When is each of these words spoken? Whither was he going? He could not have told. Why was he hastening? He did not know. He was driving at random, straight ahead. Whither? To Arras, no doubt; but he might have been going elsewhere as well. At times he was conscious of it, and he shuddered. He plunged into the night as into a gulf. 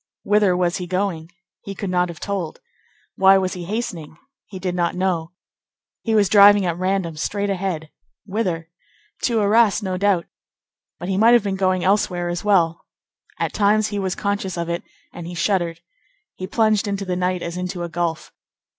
Whither 0.23 0.57
was 0.57 0.77
he 0.77 0.87
going? 0.87 1.29
He 1.61 1.75
could 1.75 1.91
not 1.91 2.09
have 2.09 2.19
told. 2.19 2.59
Why 3.17 3.37
was 3.37 3.53
he 3.53 3.65
hastening? 3.65 4.17
He 4.47 4.57
did 4.57 4.73
not 4.73 4.95
know. 4.95 5.33
He 6.01 6.15
was 6.15 6.27
driving 6.27 6.65
at 6.65 6.75
random, 6.75 7.17
straight 7.17 7.51
ahead. 7.51 7.91
Whither? 8.25 8.71
To 9.25 9.41
Arras, 9.41 9.83
no 9.83 9.97
doubt; 9.97 10.25
but 10.97 11.07
he 11.07 11.17
might 11.17 11.33
have 11.35 11.43
been 11.43 11.55
going 11.55 11.83
elsewhere 11.83 12.29
as 12.29 12.43
well. 12.43 12.87
At 13.37 13.53
times 13.53 13.89
he 13.89 13.99
was 13.99 14.15
conscious 14.15 14.57
of 14.57 14.69
it, 14.69 14.81
and 15.13 15.27
he 15.27 15.35
shuddered. 15.35 15.81
He 16.33 16.47
plunged 16.47 16.87
into 16.87 17.05
the 17.05 17.15
night 17.15 17.43
as 17.43 17.55
into 17.55 17.83
a 17.83 17.87
gulf. 17.87 18.33